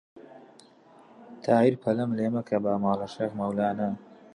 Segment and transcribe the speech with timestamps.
[1.43, 3.89] تایر پەلەم لێ مەکە بە ماڵە شێخ مەولانە